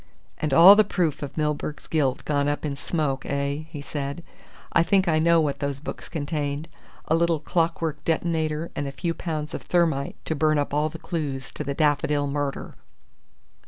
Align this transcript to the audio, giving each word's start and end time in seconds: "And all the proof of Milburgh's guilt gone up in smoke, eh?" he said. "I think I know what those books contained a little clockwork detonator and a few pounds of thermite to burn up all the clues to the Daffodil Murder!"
"And 0.39 0.51
all 0.51 0.75
the 0.75 0.83
proof 0.83 1.21
of 1.21 1.37
Milburgh's 1.37 1.85
guilt 1.85 2.25
gone 2.25 2.47
up 2.47 2.65
in 2.65 2.75
smoke, 2.75 3.23
eh?" 3.27 3.65
he 3.69 3.83
said. 3.83 4.23
"I 4.73 4.81
think 4.81 5.07
I 5.07 5.19
know 5.19 5.39
what 5.39 5.59
those 5.59 5.79
books 5.79 6.09
contained 6.09 6.67
a 7.07 7.13
little 7.13 7.39
clockwork 7.39 8.03
detonator 8.03 8.71
and 8.75 8.87
a 8.87 8.91
few 8.91 9.13
pounds 9.13 9.53
of 9.53 9.61
thermite 9.61 10.15
to 10.25 10.33
burn 10.33 10.57
up 10.57 10.73
all 10.73 10.89
the 10.89 10.97
clues 10.97 11.51
to 11.51 11.63
the 11.63 11.75
Daffodil 11.75 12.25
Murder!" 12.25 12.73